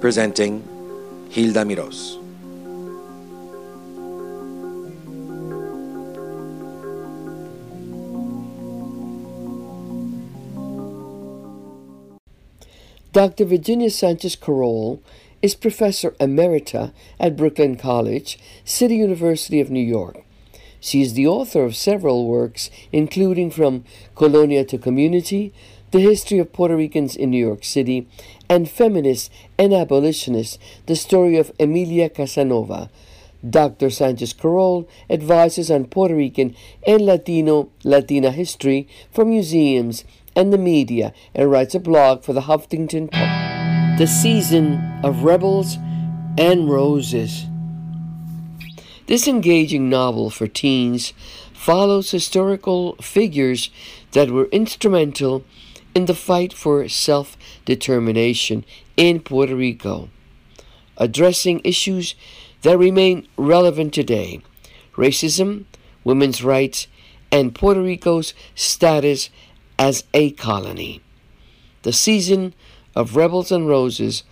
[0.00, 0.62] presenting
[1.30, 2.22] Hilda Miros.
[13.12, 13.46] Dr.
[13.46, 15.00] Virginia Sanchez Korrol
[15.40, 20.22] is Professor Emerita at Brooklyn College, City University of New York.
[20.80, 23.84] She is the author of several works, including From
[24.14, 25.54] Colonia to Community,
[25.92, 28.06] The History of Puerto Ricans in New York City,
[28.48, 32.90] and Feminist and Abolitionist, The Story of Emilia Casanova.
[33.48, 33.90] Dr.
[33.90, 41.12] Sanchez Korrol advises on Puerto Rican and Latino Latina history for museums and the media
[41.34, 43.98] and writes a blog for the Huffington Post.
[43.98, 45.78] The Season of Rebels
[46.36, 47.46] and Roses.
[49.06, 51.12] This engaging novel for teens
[51.52, 53.70] follows historical figures
[54.12, 55.44] that were instrumental
[55.96, 58.66] in the fight for self determination
[58.98, 60.10] in Puerto Rico,
[60.98, 62.14] addressing issues
[62.60, 64.42] that remain relevant today
[64.94, 65.64] racism,
[66.04, 66.86] women's rights,
[67.32, 69.30] and Puerto Rico's status
[69.78, 71.00] as a colony.
[71.80, 72.52] The season
[72.94, 74.22] of Rebels and Roses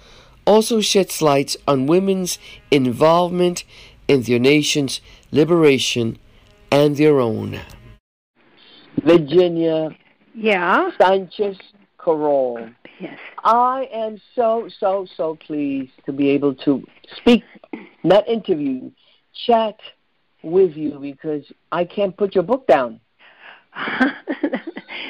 [0.47, 2.39] also sheds light on women's
[2.71, 3.65] involvement
[4.07, 5.01] in their nation's
[5.33, 6.19] liberation
[6.71, 7.61] and their own.
[9.03, 9.97] Virginia
[10.35, 10.91] Yeah.
[11.01, 11.57] Sanchez
[11.99, 12.75] Korrol.
[13.01, 13.19] Yes.
[13.43, 16.85] I am so, so, so pleased to be able to
[17.17, 17.43] speak,
[18.03, 18.91] not interview,
[19.47, 19.77] chat
[20.43, 23.01] with you because I can't put your book down.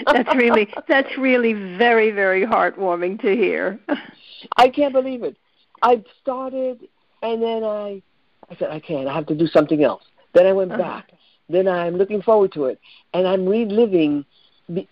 [0.06, 3.78] that's really that's really very very heartwarming to hear.
[4.56, 5.36] I can't believe it.
[5.82, 6.80] I started
[7.22, 8.00] and then I
[8.50, 9.06] I said I can't.
[9.06, 10.02] I have to do something else.
[10.32, 10.82] Then I went Uh-huh.
[10.82, 11.10] back.
[11.50, 12.80] Then I'm looking forward to it
[13.12, 14.24] and I'm reliving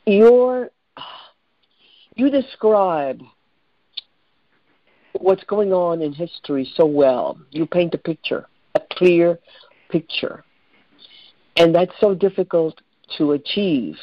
[0.07, 0.71] your
[2.15, 3.21] you describe
[5.13, 7.39] what's going on in history so well.
[7.51, 9.39] You paint a picture, a clear
[9.89, 10.45] picture.
[11.57, 12.81] And that's so difficult
[13.19, 13.97] to achieve.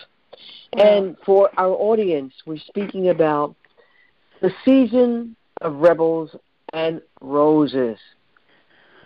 [0.74, 3.56] And for our audience, we're speaking about
[4.42, 6.36] the season of Rebels
[6.74, 7.98] and Roses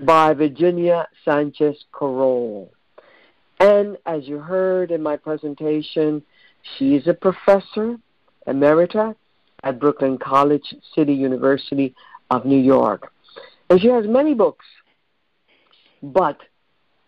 [0.01, 2.69] by Virginia Sanchez Korrol.
[3.59, 6.21] And as you heard in my presentation,
[6.77, 7.97] she is a professor
[8.47, 9.15] emerita
[9.63, 11.95] at Brooklyn College, City University
[12.29, 13.11] of New York.
[13.69, 14.65] And she has many books.
[16.01, 16.37] But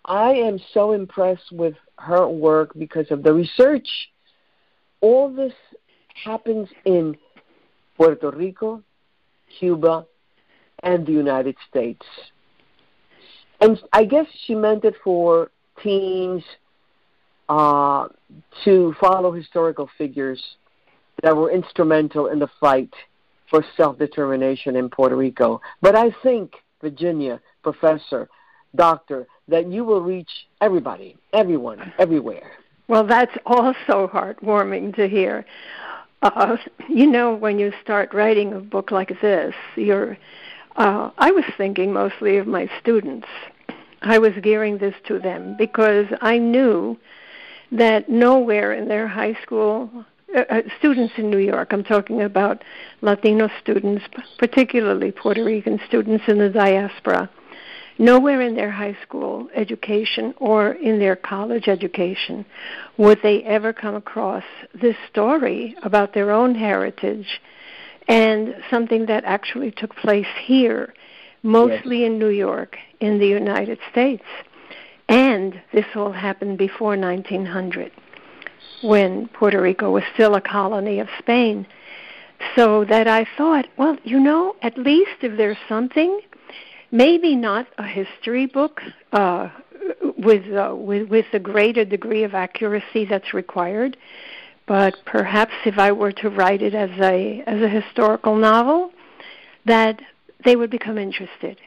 [0.06, 3.88] I am so impressed with her work because of the research.
[5.02, 5.54] All this
[6.24, 7.18] happens in
[7.98, 8.84] Puerto Rico,
[9.60, 10.06] Cuba,
[10.84, 12.06] and the United States.
[13.60, 15.52] And I guess she meant it for
[15.82, 16.44] teens
[17.50, 18.08] uh,
[18.64, 20.42] to follow historical figures
[21.24, 22.94] that were instrumental in the fight
[23.50, 25.62] for self determination in Puerto Rico.
[25.82, 28.28] But I think, Virginia, professor,
[28.76, 30.30] doctor, that you will reach
[30.62, 32.52] everybody, everyone, everywhere.
[32.88, 35.46] Well, that's also heartwarming to hear.
[36.22, 36.58] Uh,
[36.90, 40.18] you know, when you start writing a book like this, you're.
[40.76, 43.28] Uh, I was thinking mostly of my students.
[44.02, 46.98] I was gearing this to them because I knew
[47.78, 49.90] that nowhere in their high school
[50.36, 52.64] uh, uh, students in New York, I'm talking about
[53.02, 54.04] Latino students,
[54.38, 57.30] particularly Puerto Rican students in the diaspora,
[57.98, 62.46] nowhere in their high school education or in their college education
[62.98, 64.44] would they ever come across
[64.74, 67.42] this story about their own heritage
[68.08, 70.94] and something that actually took place here,
[71.44, 74.24] mostly in New York, in the United States.
[75.08, 77.92] And this all happened before 1900
[78.82, 81.68] when Puerto Rico was still a colony of Spain.
[82.56, 86.20] So that I thought, well, you know, at least if there's something,
[86.92, 88.82] maybe not a history book
[89.14, 89.50] uh,
[90.18, 93.98] with, uh, with with a greater degree of accuracy that's required,
[94.68, 98.92] but perhaps if I were to write it as a as a historical novel,
[99.66, 100.02] that
[100.44, 101.60] they would become interested,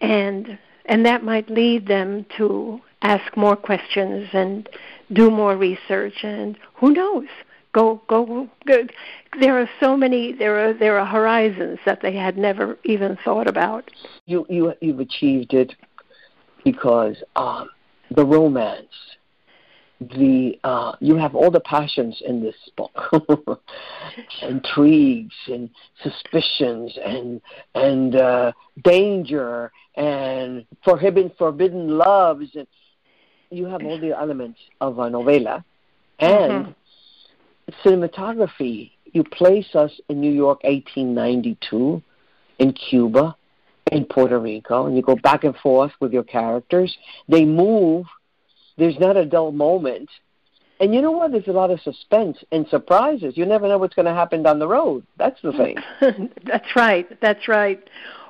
[0.00, 4.68] and and that might lead them to ask more questions and
[5.12, 6.22] do more research.
[6.22, 7.28] And who knows?
[7.72, 8.86] Go go, go.
[9.38, 13.46] There are so many there are there are horizons that they had never even thought
[13.46, 13.90] about.
[14.26, 15.74] You you you've achieved it
[16.64, 17.70] because um,
[18.10, 18.88] the romance,
[20.00, 23.12] the uh, you have all the passions in this book,
[24.42, 25.68] intrigues and
[26.02, 27.40] suspicions and
[27.74, 28.52] and uh,
[28.82, 32.66] danger and forbidden forbidden loves and
[33.50, 35.64] you have all the elements of a novela
[36.18, 36.74] and
[37.84, 38.92] cinematography.
[39.12, 42.02] You place us in New York, 1892.
[42.58, 43.34] in Cuba,
[43.90, 46.96] in Puerto Rico, and you go back and forth with your characters.
[47.28, 48.06] They move.
[48.80, 50.08] There's not a dull moment.
[50.80, 51.32] And you know what?
[51.32, 53.36] There's a lot of suspense and surprises.
[53.36, 55.06] You never know what's going to happen down the road.
[55.18, 55.76] That's the thing.
[56.46, 57.06] that's right.
[57.20, 57.86] That's right.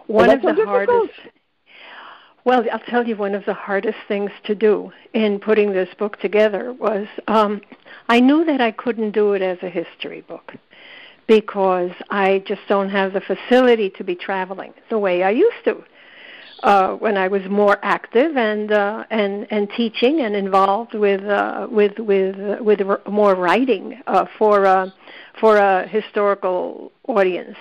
[0.08, 1.12] One of the hardest.
[2.44, 6.19] Well, I'll tell you, one of the hardest things to do in putting this book
[6.19, 7.61] together was um,
[8.08, 10.55] I knew that I couldn't do it as a history book
[11.29, 15.85] because I just don't have the facility to be traveling the way I used to
[16.62, 21.66] uh, when I was more active and uh, and and teaching and involved with uh,
[21.70, 24.90] with with uh, with more writing uh, for uh,
[25.40, 27.56] for a historical audience.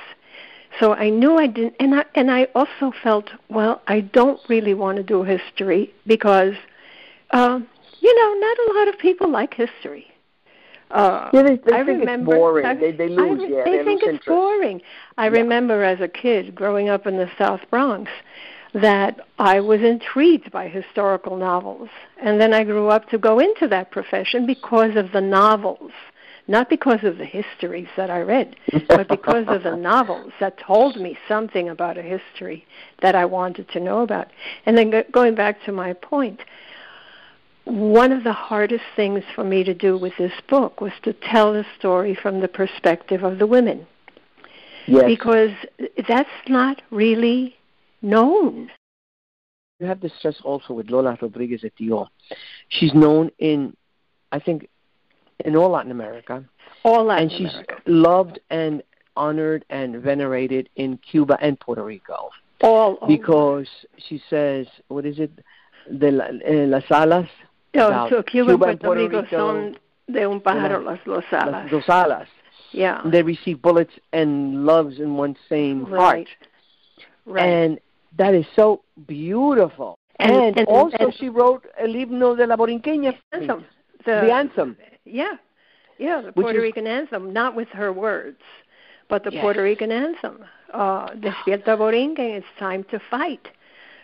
[0.80, 3.81] So I knew I didn't, and I and I also felt well.
[3.88, 6.54] I don't really want to do history because,
[7.31, 7.60] uh,
[8.00, 10.07] you know, not a lot of people like history.
[10.92, 12.66] Uh, yeah, they, they I think remember, it's boring.
[12.66, 13.42] I, they, they lose.
[13.42, 14.28] I, yeah, they, they think it's interest.
[14.28, 14.81] boring.
[15.18, 15.42] I Yeah.
[15.42, 18.10] remember as a kid growing up in the South Bronx
[18.74, 21.89] that I was intrigued by historical novels,
[22.21, 25.92] and then I grew up to go into that profession because of the novels,
[26.48, 28.56] not because of the histories that I read,
[28.88, 32.66] but because of the novels that told me something about a history
[33.01, 34.27] that I wanted to know about.
[34.66, 36.42] And then go- going back to my point,
[37.66, 41.54] one of the hardest things for me to do with this book was to tell
[41.54, 43.86] the story from the perspective of the women
[44.89, 45.06] Yes.
[45.06, 45.51] because
[46.07, 47.56] that's not really
[48.01, 48.69] known.
[49.80, 52.07] you have to stress also with Lola Rodriguez de Tio.
[52.69, 53.75] She's known in,
[54.31, 54.68] I think,
[55.46, 56.44] in all Latin America,
[56.84, 57.75] All Latin and she's America.
[57.86, 58.84] loved and
[59.16, 62.30] honored and venerated in Cuba and Puerto Rico
[62.62, 63.07] All over.
[63.07, 63.68] because
[64.07, 65.31] she says, what is it,
[65.98, 67.28] de la, eh, las alas,
[67.74, 71.00] No, so Cuba, Cuba and Puerto Puerto Rico Rico, son de un pájaro la- las
[71.06, 71.72] dos las alas.
[71.72, 72.28] dos alas.
[72.72, 73.02] Yeah.
[73.06, 76.28] They receive bullets and loves in one same Right.
[76.28, 76.28] heart.
[77.25, 77.45] Right.
[77.48, 77.80] And
[78.18, 79.98] that is so beautiful.
[80.20, 83.16] And- And, and- also, and- she wrote El himno de la Borinqueña.
[83.32, 83.66] anthem.
[84.06, 84.78] The anthem.
[85.06, 85.36] Yeah.
[85.98, 88.42] Yeah, the Puerto is- Rican anthem, not with her words,
[89.10, 89.42] but the Yes.
[89.42, 90.46] Puerto Rican anthem.
[90.74, 93.50] Uh, Despierta Borinquen, it's time to fight.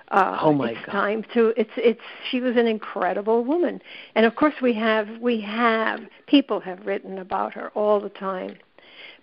[0.10, 0.92] Uh, Oh, my it's God.
[0.92, 3.82] time to it's it's she was an incredible woman.
[4.14, 8.56] And of course we have we have people have written about her all the time.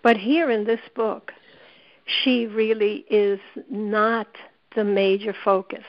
[0.02, 1.32] But here in this book,
[2.05, 3.38] she really is
[3.70, 4.26] not
[4.74, 5.84] the major focus.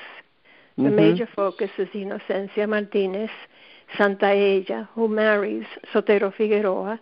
[0.77, 0.95] The Mhm.
[0.95, 3.29] major focus is Inocencia Martinez,
[3.97, 6.99] Santaella, who marries Sotero Figueroa,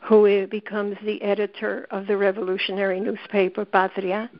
[0.00, 4.30] who becomes the editor of the revolutionary newspaper Patria,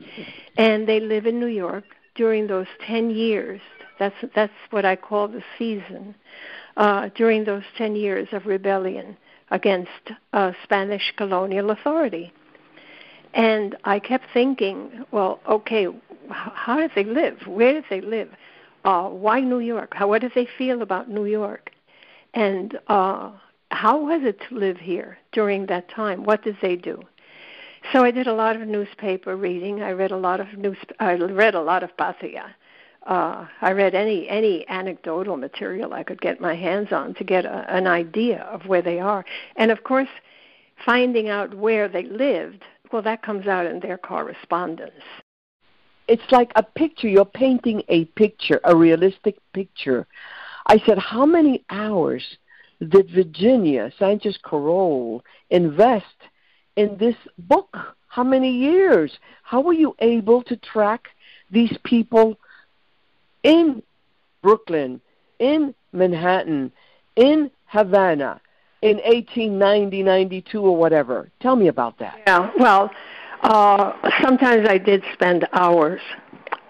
[0.57, 1.83] and they live in New York
[2.15, 3.61] during those 10 years.
[3.97, 6.15] That's, that's what I call the season.
[6.77, 9.17] Uh, during those 10 years of rebellion
[9.51, 12.31] against uh, Spanish colonial authority.
[13.33, 15.87] And I kept thinking, well, okay,
[16.29, 17.45] how did they live?
[17.47, 18.29] Where did they live?
[18.85, 19.93] Uh, why New York?
[19.93, 21.71] How, what did they feel about New York?
[22.33, 23.31] And uh,
[23.71, 26.23] how was it to live here during that time?
[26.23, 27.03] What did they do?
[27.91, 29.81] So I did a lot of newspaper reading.
[29.81, 30.77] I read a lot of news.
[30.99, 32.55] I read a lot of Patria.
[33.03, 37.45] Uh, I read any any anecdotal material I could get my hands on to get
[37.45, 39.23] a, an idea of where they are,
[39.55, 40.09] and of course,
[40.85, 42.63] finding out where they lived.
[42.91, 45.03] Well, that comes out in their correspondence.
[46.07, 47.07] It's like a picture.
[47.07, 50.07] You're painting a picture, a realistic picture.
[50.65, 52.37] I said, how many hours
[52.79, 56.05] did Virginia Sanchez Korrol invest
[56.75, 57.77] in this book?
[58.07, 59.19] How many years?
[59.43, 61.09] How were you able to track
[61.51, 62.37] these people
[63.43, 63.83] in
[64.41, 65.01] Brooklyn,
[65.37, 66.71] in Manhattan,
[67.15, 68.41] in Havana,
[68.81, 71.29] in 1890, 92, or whatever?
[71.39, 72.21] Tell me about that.
[72.27, 72.91] Yeah, well,
[73.41, 76.01] uh, sometimes I did spend hours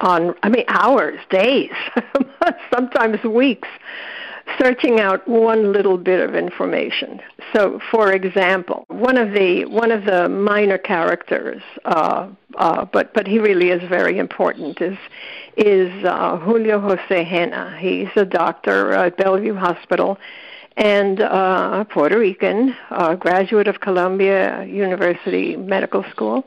[0.01, 1.71] on, I mean, hours, days,
[2.73, 3.67] sometimes weeks,
[4.57, 7.21] searching out one little bit of information.
[7.53, 13.27] So, for example, one of the one of the minor characters, uh, uh, but but
[13.27, 14.97] he really is very important, is
[15.57, 17.77] is uh, Julio Jose Henna.
[17.79, 20.17] He's a doctor at Bellevue Hospital
[20.79, 26.45] and uh, Puerto Rican, uh, graduate of Columbia University Medical School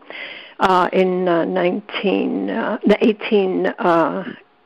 [0.58, 4.24] uh, in uh, 19, uh, 18, uh,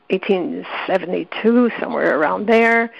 [0.09, 2.93] 1872, somewhere around there.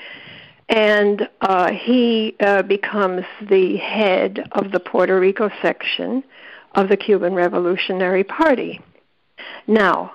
[0.68, 6.22] And uh, he uh, becomes the head of the Puerto Rico section
[6.76, 8.82] of the Cuban Revolutionary Party.
[9.68, 10.12] Now,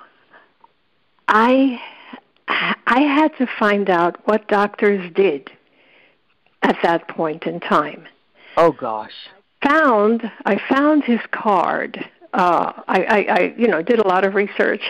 [1.27, 1.81] I
[2.47, 5.49] I had to find out what doctors did
[6.63, 8.05] at that point in time.
[8.57, 9.13] Oh, gosh.
[9.63, 12.03] Found I found his card
[12.33, 14.81] uh, I, I, I, you know, did a lot of research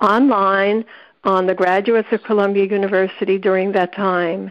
[0.00, 0.84] online
[1.24, 4.50] on the graduates of Columbia University during that time.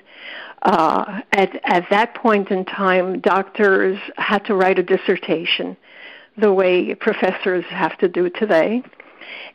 [0.62, 5.78] Uh, at at that point in time, doctors had to write a dissertation,
[6.38, 8.84] the way professors have to do today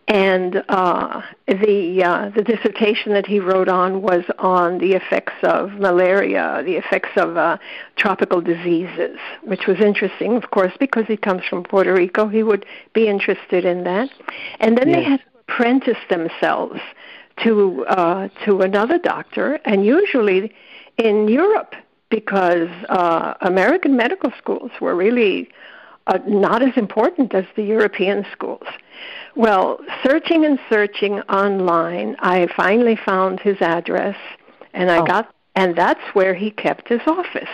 [0.08, 5.72] and uh, the uh, the dissertation that he wrote on was on the effects of
[5.72, 7.58] malaria, the effects of uh,
[7.96, 12.26] tropical diseases, which was interesting, of course, because he comes from Puerto Rico.
[12.26, 14.10] He would be interested in that,
[14.58, 14.96] and then yes.
[14.96, 16.80] they had to apprentice themselves
[17.44, 20.52] to uh, to another doctor, and usually
[20.98, 21.74] in Europe,
[22.10, 25.48] because uh, American medical schools were really
[26.06, 28.66] uh, not as important as the European schools.
[29.36, 34.16] Well, searching and searching online, I finally found his address,
[34.72, 35.04] and I oh.
[35.04, 37.48] got, and that's where he kept his office.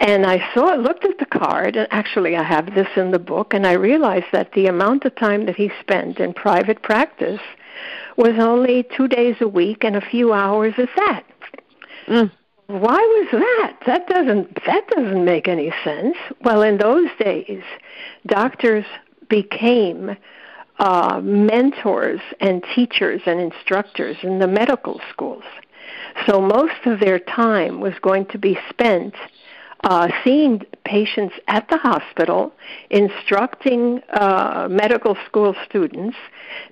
[0.00, 3.52] And I saw, looked at the card, and actually I have this in the book,
[3.52, 7.40] and I realized that the amount of time that he spent in private practice
[8.16, 11.24] was only two days a week and a few hours at that.
[12.06, 12.30] Mm.
[12.68, 13.78] Why was that?
[13.86, 16.18] That doesn't that doesn't make any sense.
[16.42, 17.62] Well, in those days,
[18.26, 18.84] doctors
[19.30, 20.14] became
[20.78, 25.44] uh, mentors and teachers and instructors in the medical schools.
[26.26, 29.14] So most of their time was going to be spent
[29.84, 32.52] uh, seeing patients at the hospital,
[32.90, 36.18] instructing uh, medical school students,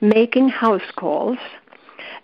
[0.03, 1.39] making house calls,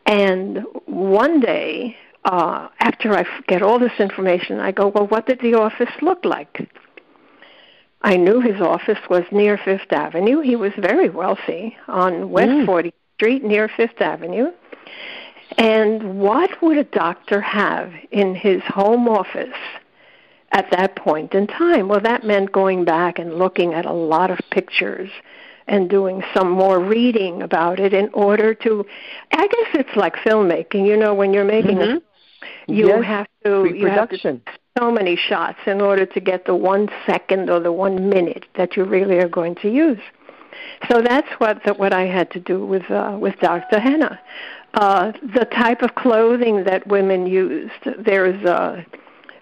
[0.04, 5.40] and one day, uh, after I get all this information, I go, well, what did
[5.40, 6.68] the office look like?
[8.02, 10.40] I knew his office was near Fifth Avenue.
[10.40, 12.66] He was very wealthy on West mm.
[12.66, 14.50] 40th Street near Fifth Avenue.
[15.58, 19.56] And what would a doctor have in his home office
[20.50, 21.88] at that point in time?
[21.88, 25.10] Well, that meant going back and looking at a lot of pictures
[25.68, 28.84] and doing some more reading about it in order to
[29.32, 31.98] I guess it's like filmmaking, you know, when you're making mm-hmm.
[31.98, 32.00] a
[32.66, 33.04] you yes.
[33.04, 34.40] have to you have to
[34.78, 38.76] so many shots in order to get the one second or the one minute that
[38.76, 40.00] you really are going to use.
[40.90, 43.80] So that's what the, what I had to do with uh, with Dr.
[43.80, 44.18] Henna.
[44.74, 47.72] Uh, the type of clothing that women used.
[47.98, 48.84] There's a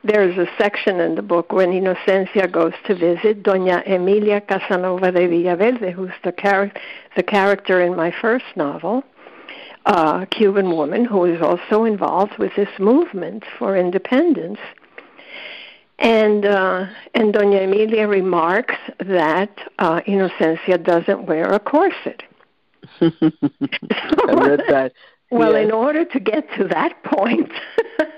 [0.03, 5.29] there's a section in the book when Inocencia goes to visit Doña Emilia Casanova de
[5.29, 6.73] Villaverde, who's the, char-
[7.17, 9.05] the character in my first novel,
[9.87, 14.59] a Cuban woman who is also involved with this movement for independence.
[15.99, 22.23] And uh, and Doña Emilia remarks that uh, Inocencia doesn't wear a corset.
[23.01, 23.13] I
[24.29, 24.93] read that.
[25.33, 25.67] Well, yes.
[25.67, 27.53] in order to get to that point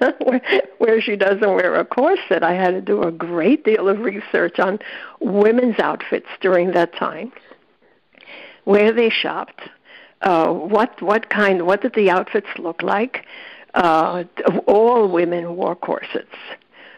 [0.25, 0.41] where,
[0.79, 4.59] where she doesn't wear a corset, I had to do a great deal of research
[4.59, 4.79] on
[5.21, 7.31] women's outfits during that time,
[8.65, 9.61] where they shopped,
[10.23, 13.27] uh, what what kind, what did the outfits look like.
[13.75, 14.25] Uh,
[14.67, 16.37] all women wore corsets.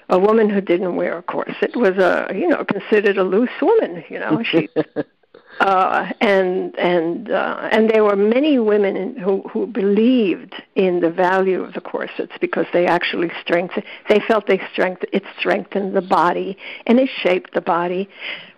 [0.08, 4.04] A woman who didn't wear a corset was a you know considered a loose woman
[4.10, 4.68] you know she
[5.60, 11.62] uh and and uh and there were many women who who believed in the value
[11.62, 16.58] of the corsets because they actually strengthened they felt they strength it strengthened the body
[16.86, 18.08] and it shaped the body.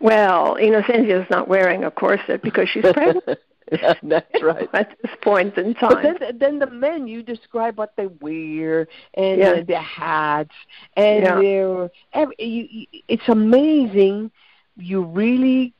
[0.00, 3.38] Well you know Cynthia's not wearing a corset because she's pregnant
[4.02, 4.02] that's
[4.42, 4.68] right.
[4.72, 6.02] At this point in time.
[6.02, 9.62] But then, then the men, you describe what they wear and yeah.
[9.62, 10.54] their hats
[10.96, 11.40] and yeah.
[11.40, 11.90] their.
[12.12, 14.30] Every, you, you, it's amazing.
[14.76, 15.72] You really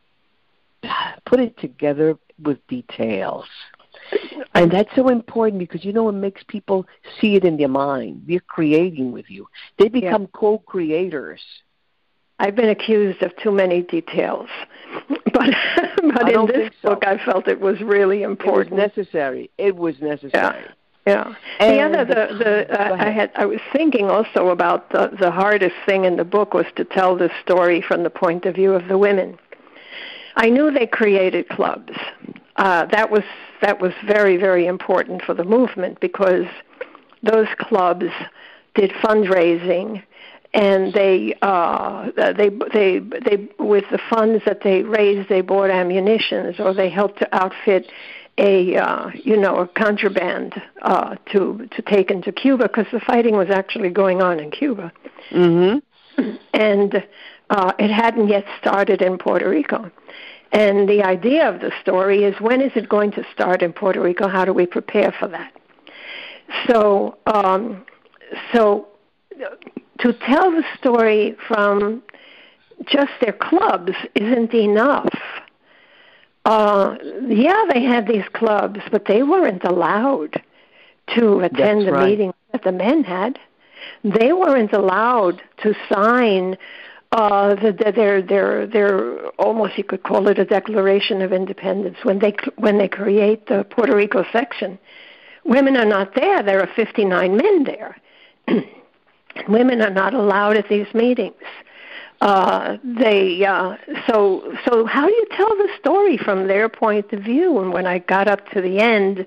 [1.25, 3.47] put it together with details.
[4.55, 6.87] And that's so important because you know it makes people
[7.21, 8.23] see it in their mind.
[8.27, 9.49] They're creating with you.
[9.79, 10.29] They become yeah.
[10.33, 11.41] co-creators.
[12.39, 14.49] I've been accused of too many details,
[15.33, 15.55] but
[16.19, 16.91] but in this so.
[16.91, 18.79] book, I felt it was really important.
[18.79, 19.51] It was necessary.
[19.59, 20.65] It was necessary.
[20.65, 20.73] Yeah.
[21.07, 21.35] Yeah.
[21.61, 25.31] And the other, the, the uh, I had, I was thinking also about the the
[25.31, 28.75] hardest thing in the book was to tell the story from the point of view
[28.75, 29.39] of the women.
[30.35, 31.93] I knew they created clubs.
[32.57, 33.23] Uh, that was
[33.63, 36.47] that was very very important for the movement because
[37.23, 38.07] those clubs
[38.75, 40.03] did fundraising
[40.57, 46.57] and they uh they they they with the funds that they raised they bought ammunitions
[46.59, 47.93] or they helped to outfit
[48.39, 53.37] a uh you know a contraband uh to to take into Cuba because the fighting
[53.37, 54.91] was actually going on in Cuba.
[55.31, 55.83] Mhm
[56.55, 57.05] and
[57.51, 59.91] uh it hadn't yet started in Puerto Rico.
[60.53, 64.01] And the idea of the story is when is it going to start in Puerto
[64.01, 64.27] Rico?
[64.27, 65.53] How do we prepare for that?
[66.67, 67.85] So um
[68.55, 68.89] so
[70.01, 72.03] to tell the story from
[72.87, 75.15] just their clubs isn't enough.
[76.45, 80.41] Uh, yeah, they had these clubs, but they weren't allowed
[81.15, 82.09] to attend That's the right.
[82.11, 83.39] meeting that the men had.
[84.05, 86.57] They weren't allowed to sign
[87.13, 91.99] uh, the, the, their their their almost you could call it a Declaration of Independence
[92.03, 94.79] when they when they create the Puerto Rico section.
[95.45, 96.43] Women are not there.
[96.43, 97.97] There are 59 men there.
[99.49, 101.35] Women are not allowed at these meetings.
[102.21, 103.77] Uh, they uh,
[104.09, 107.59] so so how do you tell the story from their point of view?
[107.61, 109.27] And when I got up to the end,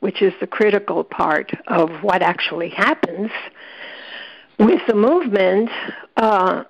[0.00, 3.30] which is the critical part of what actually happens
[4.58, 5.70] with the movement,
[6.18, 6.64] uh,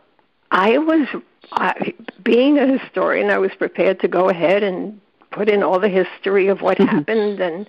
[0.53, 1.09] I was
[1.53, 1.93] I,
[2.23, 3.31] being a historian.
[3.31, 5.01] I was prepared to go ahead and
[5.33, 7.69] put in all the history of what happened, and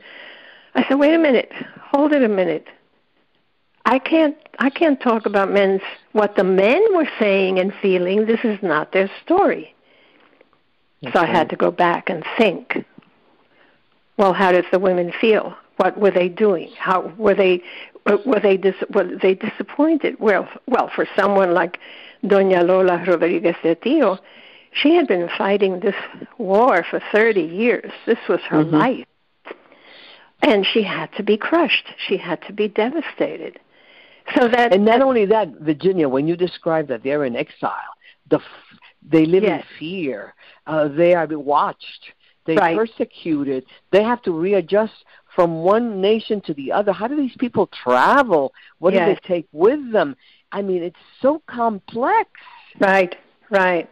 [0.75, 1.51] I said, "Wait a minute,
[1.81, 2.67] hold it a minute."
[3.85, 8.25] I can't I can't talk about men's what the men were saying and feeling.
[8.25, 9.73] This is not their story.
[11.01, 11.35] That's so I right.
[11.35, 12.85] had to go back and think.
[14.17, 15.55] Well, how did the women feel?
[15.77, 16.71] What were they doing?
[16.77, 17.63] How were they
[18.25, 20.19] were they dis, were they disappointed?
[20.19, 21.79] Well, well, for someone like
[22.25, 24.17] Doña Lola Rodriguez de Tio,
[24.73, 25.95] she had been fighting this
[26.37, 27.91] war for 30 years.
[28.05, 28.71] This was her Mhm.
[28.71, 29.05] life.
[30.41, 31.87] And she had to be crushed.
[31.97, 33.59] She had to be devastated.
[34.36, 37.93] So that And not only that, Virginia, when you describe that they're in exile,
[38.29, 39.63] the f- they live Yes.
[39.63, 40.33] in fear.
[40.67, 42.13] Uh, they are watched.
[42.45, 42.77] They're Right.
[42.77, 43.65] persecuted.
[43.91, 44.93] They have to readjust
[45.36, 46.91] from one nation to the other.
[46.91, 48.53] How do these people travel?
[48.79, 50.15] What do they take with them?
[50.51, 52.29] I mean, it's so complex.
[52.79, 53.15] Right,
[53.50, 53.88] right.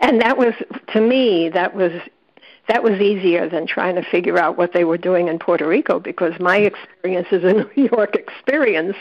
[0.00, 0.54] And that was
[0.92, 1.92] to me that was
[2.68, 6.00] that was easier than trying to figure out what they were doing in Puerto Rico
[6.00, 8.96] because my experience is a New York experience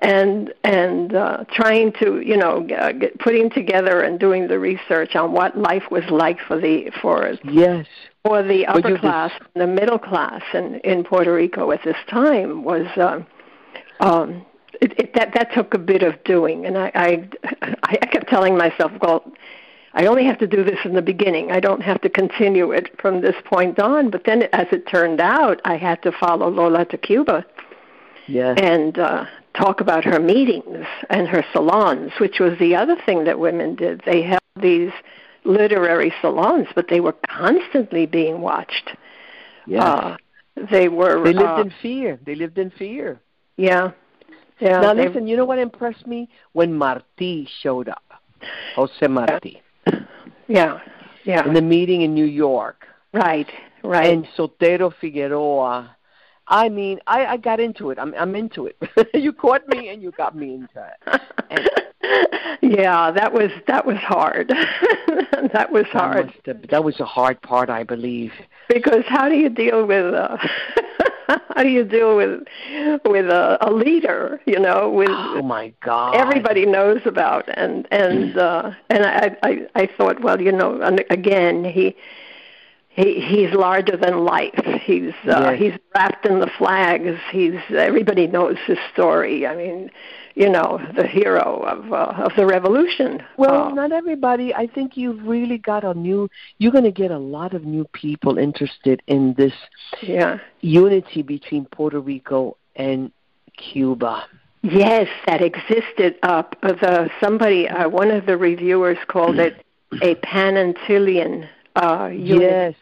[0.00, 5.14] and and uh, trying to you know g- get, putting together and doing the research
[5.14, 7.86] on what life was like for the for Yes.
[8.24, 12.64] for the upper class, and the middle class in in Puerto Rico at this time
[12.64, 13.26] was um,
[14.00, 14.46] um,
[14.80, 17.28] it, it, that that took a bit of doing, and I, I
[17.82, 19.30] I kept telling myself, well,
[19.92, 21.52] I only have to do this in the beginning.
[21.52, 24.08] I don't have to continue it from this point on.
[24.10, 27.44] But then, as it turned out, I had to follow Lola to Cuba
[28.26, 28.56] Yes.
[28.62, 33.38] and uh, talk about her meetings and her salons, which was the other thing that
[33.38, 34.02] women did.
[34.04, 34.92] They held these
[35.44, 38.90] literary salons, but they were constantly being watched.
[39.66, 39.82] yes.
[39.82, 40.16] Uh,
[40.70, 41.22] they were.
[41.22, 42.18] they lived uh, in fear.
[42.24, 43.20] They lived in fear.
[43.56, 43.92] yeah,
[44.60, 44.80] yeah.
[44.80, 48.02] now they- listen, you know what impressed me when Marti showed up,
[48.74, 49.62] Jose Marti,
[50.48, 50.80] yeah,
[51.24, 51.46] yeah.
[51.46, 52.84] in the meeting in New York,
[53.14, 53.48] right,
[53.82, 54.12] right.
[54.12, 55.96] and Sotero Figueroa.
[56.50, 57.98] I mean, I, I got into it.
[57.98, 58.76] I'm I'm into it.
[59.14, 60.90] you caught me, and you got me into
[61.50, 61.72] it.
[62.62, 64.48] yeah, that was that was hard.
[65.52, 68.32] that was That, hard must have- that was a hard part, I believe.
[68.68, 70.36] because how do you deal with uh,
[71.54, 72.42] how do you deal with
[73.04, 74.40] with a, a leader?
[74.46, 76.14] You know, with Oh my God!
[76.16, 81.04] everybody knows about and and uh and I, I i thought well you know and
[81.10, 81.96] again he
[82.90, 85.58] he he's larger than life he's uh Yes.
[85.62, 89.90] he's wrapped in the flags he's everybody knows his story i mean
[90.34, 94.54] you know the hero of uh, of the revolution Well, Uh, not everybody.
[94.54, 96.20] I think you've really got a new.
[96.58, 99.52] You're going to get a lot of new people interested in this
[100.02, 103.10] yeah unity between Puerto Rico and
[103.56, 104.14] Cuba.
[104.62, 109.54] yes that existed up uh, the somebody uh, one of the reviewers called it
[110.10, 112.74] a pan-Antillean uh unit Yes.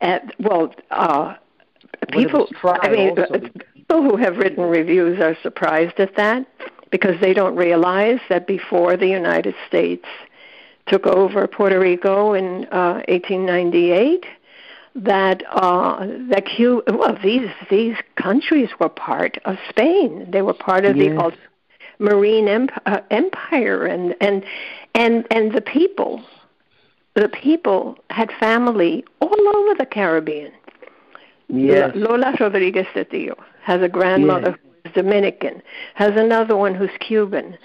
[0.00, 1.34] at well uh
[2.12, 3.22] people i mean also.
[3.34, 3.38] uh,
[3.74, 6.46] people who have written reviews are surprised at that
[6.90, 10.06] because they don't realize that before the united states
[10.86, 14.26] took over puerto rico in uh 1898
[14.96, 20.84] that uh that Cuba, well these these countries were part of Spain they were part
[20.84, 21.16] of Yes.
[21.16, 21.34] the
[21.98, 24.44] marine emp- uh, empire and and
[24.94, 26.22] and and the people
[27.14, 30.52] the people had family all over the Caribbean.
[31.48, 31.92] Yes.
[31.94, 35.62] Lola Rodriguez de Tio has a grandmother who's Dominican,
[35.94, 37.56] has another one who's Cuban.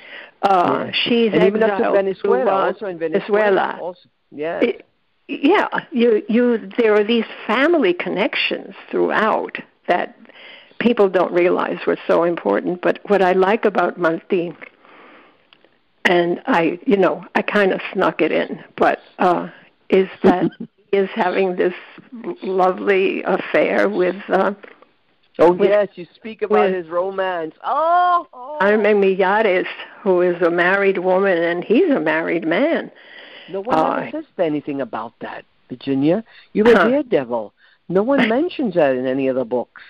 [0.41, 0.95] Uh, Yes.
[0.95, 3.41] She's and even up to Venezuela, also in Venezuela.
[3.43, 3.77] Venezuela.
[3.81, 4.09] Also.
[4.31, 4.63] Yes.
[4.63, 4.85] It-
[5.31, 10.17] yeah, you you there are these family connections throughout that
[10.79, 12.81] people don't realize were so important.
[12.81, 14.55] But what I like about Marti,
[16.05, 19.49] and I you know I kind of snuck it in, but uh,
[19.89, 20.49] is that
[20.91, 21.73] he is having this
[22.43, 24.53] lovely affair with uh,
[25.39, 27.55] oh with- yes, you speak about with- his romance.
[27.63, 28.57] Oh, oh.
[28.59, 29.67] Carmen Miyares,
[30.01, 32.91] who is a married woman, and he's a married man.
[33.51, 35.45] no one uh, ever says anything about that.
[35.69, 36.23] Virginia.
[36.53, 36.87] You're Huh.
[36.87, 37.53] a daredevil.
[37.89, 39.81] No one mentions that in any of the books.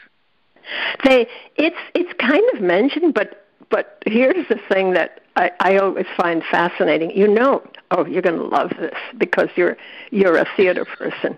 [1.04, 6.06] They it's it's kind of mentioned, but but here's the thing that I, I always
[6.18, 7.12] find fascinating.
[7.12, 9.78] You know, oh, you're going to love this because you're
[10.12, 11.38] you're a theater person.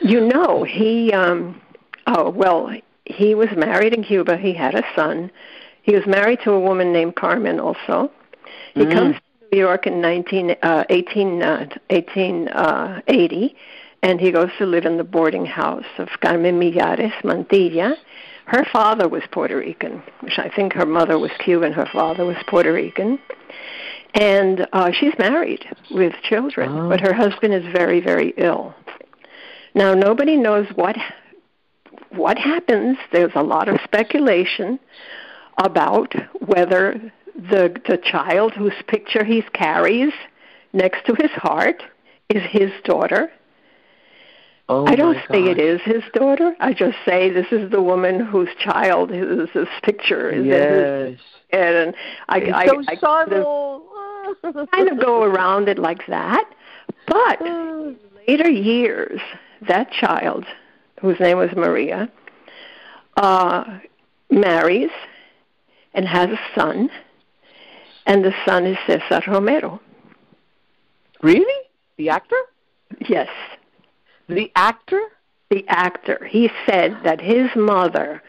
[0.00, 1.60] You know, he um
[2.08, 2.70] oh well,
[3.04, 4.36] he was married in Cuba.
[4.36, 5.30] He had a son.
[5.82, 7.60] He was married to a woman named Carmen.
[7.60, 8.10] Also,
[8.74, 8.92] he Mhm.
[8.92, 13.54] comes to New York in 19, uh, 18, uh, 1880,
[14.02, 17.96] and he goes to live in the boarding house of Carmen Miyares Mantilla.
[18.50, 21.72] Her father was Puerto Rican, which I think her mother was Cuban.
[21.72, 23.20] Her father was Puerto Rican.
[24.14, 26.88] And uh, she's married with children, Oh.
[26.88, 28.74] but her husband is very, very ill.
[29.72, 30.96] Now, nobody knows what
[32.10, 32.98] what happens.
[33.12, 34.80] There's a lot of speculation
[35.62, 36.12] about
[36.44, 37.00] whether
[37.36, 40.12] the the child whose picture he carries
[40.72, 41.84] next to his heart
[42.28, 43.30] is his daughter.
[44.72, 46.54] Oh I don't say it is his daughter.
[46.60, 51.16] I just say this is the woman whose child is this picture is in his
[51.16, 51.20] Yes.
[51.50, 51.94] head, and
[52.28, 56.44] I, It's I, so I kind of, kind of go around it like that.
[57.06, 57.40] But
[58.28, 59.20] later years,
[59.68, 60.44] that child,
[61.00, 62.08] whose name was Maria,
[63.16, 63.64] uh,
[64.30, 64.90] marries
[65.94, 66.88] and has a son,
[68.06, 69.80] and the son is Cesar Romero.
[71.22, 71.60] really?
[71.96, 72.36] The actor?
[73.08, 73.28] Yes,
[74.36, 75.00] The actor?
[75.50, 76.24] the actor.
[76.30, 78.22] He said that his mother,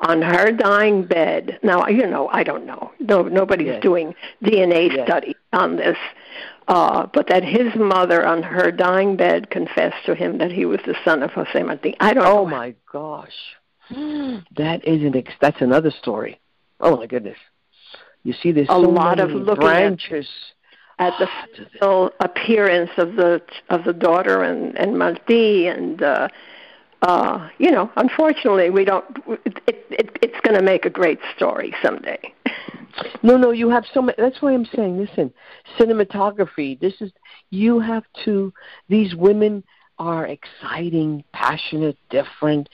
[0.00, 1.60] on her dying bed.
[1.62, 2.90] Now you know I don't know.
[2.98, 3.82] No, nobody's Yes.
[3.82, 5.06] doing DNA Yes.
[5.06, 5.96] study on this.
[6.66, 10.80] Uh, but that his mother, on her dying bed, confessed to him that he was
[10.86, 11.94] the son of Jose Marti.
[12.00, 12.46] I don't Oh know.
[12.46, 13.38] my gosh.
[14.56, 16.40] That isn't ex- that's another story.
[16.80, 17.38] Oh my goodness.
[18.24, 20.28] You see there's A so lot of looking at- branches.
[20.98, 26.28] At the physical appearance of the of the daughter and and Marti and uh
[27.02, 29.04] uh you know unfortunately we don't
[29.44, 32.32] it, it it's going to make a great story someday
[33.22, 34.14] No, no, you have so many.
[34.18, 35.32] That's why I'm saying, listen,
[35.78, 36.78] cinematography.
[36.78, 37.10] This is
[37.50, 38.52] you have to.
[38.88, 39.64] These women
[39.98, 42.68] are exciting, passionate, different.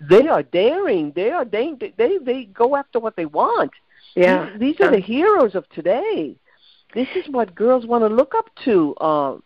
[0.00, 1.12] They are daring.
[1.14, 3.72] They are they they they go after what they want.
[4.14, 6.36] yeah These, these are the heroes of today.
[6.94, 8.94] This is what girls want to look up to.
[8.96, 9.38] Uh,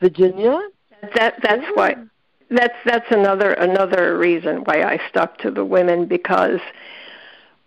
[0.00, 0.60] Virginia.
[1.14, 1.94] that that's why
[2.50, 6.60] that's that's another another reason why I stuck to the women because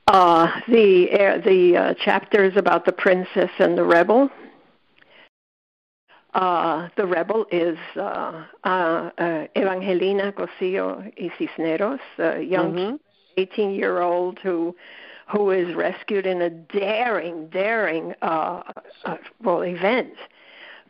[0.07, 4.29] uh the uh, the uh, chapters about the princess and the rebel
[6.33, 12.99] uh the rebel is uh uh, uh Evangelina Cosio y Cisneros a young Mhm.
[13.37, 14.75] 18 year old who
[15.27, 18.61] who is rescued in a daring daring uh,
[19.05, 20.13] uh well event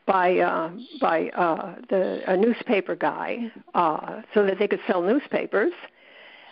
[0.06, 0.70] by uh
[1.02, 5.74] by uh the a newspaper guy uh so that they could sell newspapers.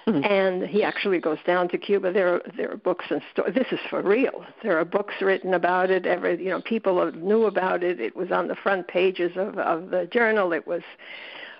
[0.08, 0.24] Mhm.
[0.24, 2.12] and he actually goes down to Cuba.
[2.12, 4.45] There are there are books and sto- this is for real.
[4.62, 6.06] There are books written about it.
[6.06, 8.00] Every you know people knew about it.
[8.00, 10.54] It was on the front pages of of the journal.
[10.54, 10.84] It was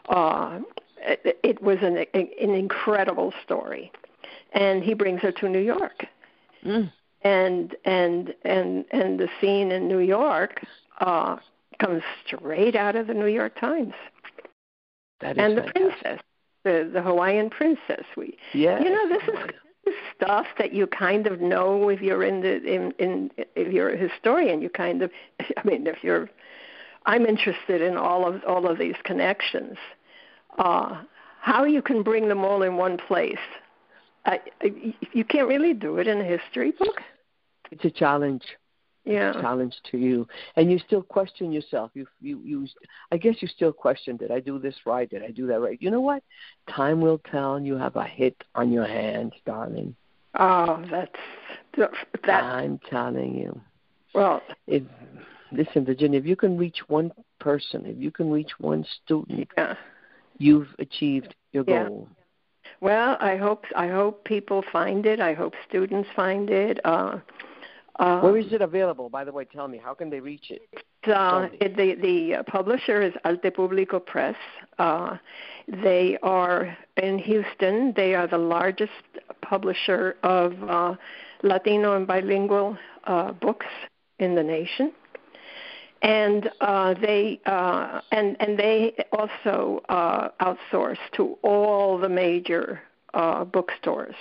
[0.10, 0.60] uh
[1.00, 3.92] it, it was an an incredible story.
[4.52, 6.06] And he brings her to New York
[6.66, 6.92] Mm.
[7.22, 10.62] and and and and the scene in New York
[11.00, 11.38] uh
[11.80, 13.94] comes straight out of the New York Times
[15.22, 16.20] That is and the princess
[16.64, 18.82] the the Hawaiian princess we Yes.
[18.84, 19.52] you know this is
[19.86, 23.72] this is stuff that you kind of know if you're in the in in if
[23.72, 25.12] you're a historian you kind of
[25.58, 26.30] I mean if you're
[27.06, 29.78] I'm interested in all of all of these connections
[30.58, 31.02] uh
[31.42, 33.38] how you can bring them all in one place
[34.26, 37.02] I, I, you can't really do it in a history book.
[37.72, 38.44] It's a challenge.
[39.06, 39.34] yeah.
[39.34, 40.28] challenge to you.
[40.56, 41.92] And you still question yourself.
[41.94, 42.68] You you you
[43.12, 45.10] i guess you still question did i do this right?
[45.10, 45.78] Did i do that right?
[45.82, 46.24] You know what?
[46.70, 47.56] Time will tell.
[47.56, 49.96] And you have a hit on your hands darling.
[50.38, 51.12] Oh, that's
[51.78, 52.44] that.
[52.44, 53.60] i'm telling you.
[54.14, 54.84] Well, if
[55.52, 59.76] listen virginia if you can reach one person if you can reach one student yeah.
[60.40, 61.88] you've achieved your Yeah.
[61.88, 62.08] goal
[62.82, 65.20] Well, I hope I hope people find it.
[65.20, 66.80] I hope students find it.
[66.86, 67.20] Uh,
[68.00, 70.62] uh, where is it available by the way tell me how can they reach it
[71.08, 74.36] Uh, it, the the uh, publisher is Arte Publico Press.
[74.80, 75.18] Uh,
[75.68, 77.94] they are in Houston.
[77.96, 78.92] They are the largest
[79.42, 80.96] publisher of uh,
[81.44, 83.68] Latino and bilingual uh, books
[84.18, 84.92] in the nation,
[86.02, 92.82] and uh, they uh, and and they also uh, outsource to all the major
[93.14, 94.16] uh, bookstores.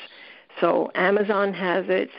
[0.60, 2.10] So Amazon has it,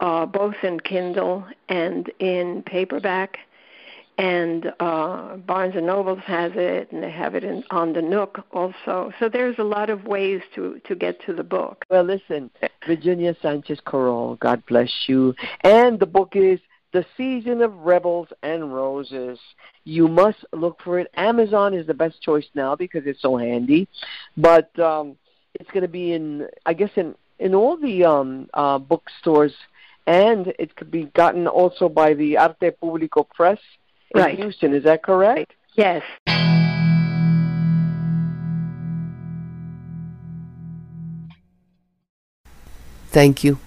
[0.00, 3.38] uh, both in Kindle and in paperback
[4.18, 8.44] and uh, Barnes and Nobles has it, and they have it in, on the Nook
[8.52, 9.12] also.
[9.18, 11.84] So there's a lot of ways to to get to the book.
[11.90, 12.50] Well, listen,
[12.86, 16.60] Virginia Sanchez Korrol, God bless you, and the book is
[16.92, 19.38] The Season of Rebels and Roses.
[19.84, 21.10] You must look for it.
[21.14, 23.88] Amazon is the best choice now because it's so handy,
[24.36, 25.16] but um,
[25.54, 29.54] it's going to be in, I guess, in in all the um, uh, bookstores,
[30.06, 33.58] and it could be gotten also by the Arte Publico Press
[34.14, 34.38] in Right.
[34.38, 34.74] Houston.
[34.74, 35.52] Is that correct?
[35.74, 36.02] Yes.
[43.08, 43.58] Thank you.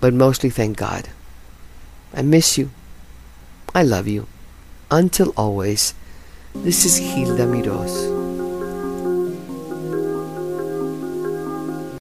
[0.00, 1.08] But mostly thank God.
[2.14, 2.70] I miss you.
[3.74, 4.28] I love you.
[4.90, 5.94] Until always,
[6.54, 8.13] this is Hilda Miros.